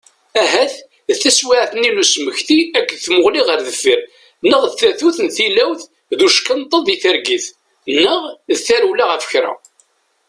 [0.41, 0.73] Ahat
[1.15, 3.99] d taswiɛt-nni n usmekti akked tmuɣli ɣer deffir,
[4.49, 5.81] neɣ d tatut n tilawt
[6.17, 7.45] d uckenṭeḍ di targit,
[8.03, 8.21] neɣ
[8.55, 9.53] d tarewla ɣef kra.